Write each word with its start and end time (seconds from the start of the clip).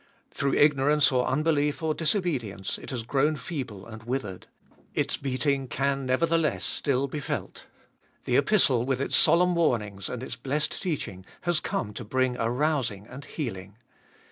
Through 0.31 0.55
ignorance 0.55 1.11
or 1.11 1.27
unbelief 1.27 1.83
or 1.83 1.93
disobedience 1.93 2.79
it 2.79 2.89
has 2.89 3.03
grown 3.03 3.35
feeble 3.35 3.85
and 3.85 4.01
withered; 4.01 4.47
its 4.95 5.15
beating 5.15 5.67
can, 5.67 6.07
nevertheless, 6.07 6.63
still 6.65 7.05
be 7.05 7.19
felt. 7.19 7.67
The 8.25 8.35
Epistle, 8.37 8.83
with 8.83 8.99
its 8.99 9.15
solemn 9.15 9.53
warnings 9.53 10.09
and 10.09 10.23
its 10.23 10.35
blessed 10.35 10.81
teaching, 10.81 11.23
has 11.41 11.59
come 11.59 11.93
to 11.93 12.03
bring 12.03 12.35
arousing 12.37 13.05
and 13.05 13.23
healing. 13.23 13.75